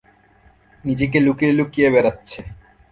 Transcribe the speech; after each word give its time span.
নিজেকে 0.83 1.17
লুকিয়ে 1.19 1.51
লুকিয়ে 1.51 1.87
বেড়াচ্ছে। 1.89 2.39